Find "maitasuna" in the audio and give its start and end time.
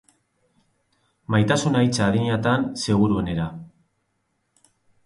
1.35-1.83